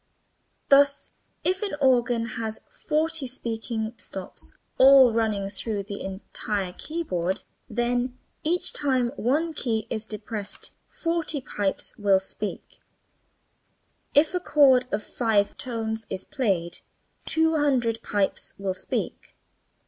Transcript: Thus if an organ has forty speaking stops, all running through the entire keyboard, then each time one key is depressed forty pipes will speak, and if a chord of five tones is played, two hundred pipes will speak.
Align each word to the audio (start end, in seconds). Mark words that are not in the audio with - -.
Thus 0.69 1.11
if 1.43 1.61
an 1.61 1.75
organ 1.79 2.25
has 2.29 2.61
forty 2.71 3.27
speaking 3.27 3.93
stops, 3.97 4.55
all 4.79 5.13
running 5.13 5.47
through 5.47 5.83
the 5.83 6.01
entire 6.01 6.73
keyboard, 6.75 7.43
then 7.69 8.17
each 8.43 8.73
time 8.73 9.09
one 9.15 9.53
key 9.53 9.85
is 9.91 10.03
depressed 10.05 10.71
forty 10.87 11.39
pipes 11.39 11.95
will 11.99 12.19
speak, 12.19 12.79
and 14.15 14.25
if 14.25 14.33
a 14.33 14.39
chord 14.39 14.87
of 14.91 15.03
five 15.03 15.55
tones 15.55 16.07
is 16.09 16.23
played, 16.23 16.79
two 17.27 17.57
hundred 17.57 18.01
pipes 18.01 18.55
will 18.57 18.73
speak. 18.73 19.35